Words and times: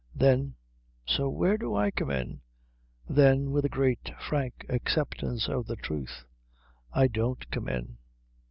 Then, 0.15 0.55
"So 1.05 1.29
where 1.29 1.59
do 1.59 1.75
I 1.75 1.91
come 1.91 2.09
in?" 2.09 2.41
Then, 3.07 3.51
with 3.51 3.65
a 3.65 3.69
great, 3.69 4.09
frank 4.27 4.65
acceptance 4.67 5.47
of 5.47 5.67
the 5.67 5.75
truth, 5.75 6.23
"I 6.91 7.05
don't 7.05 7.47
come 7.51 7.69
in." 7.69 7.97